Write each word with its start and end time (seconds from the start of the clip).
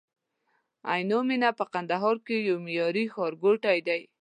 عینومېنه 0.93 1.49
په 1.59 1.65
کندهار 1.73 2.15
کي 2.25 2.35
یو 2.49 2.57
معیاري 2.65 3.05
ښارګوټی 3.13 3.79
دی 3.87 4.01